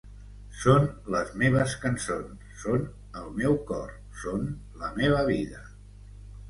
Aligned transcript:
Són 0.61 0.87
les 1.15 1.29
meves 1.41 1.75
cançons, 1.83 2.49
són 2.63 2.89
el 3.21 3.31
meu 3.43 3.61
cor, 3.73 3.93
són 4.25 4.53
la 4.85 4.93
meva 5.01 5.23
vida. 5.33 5.67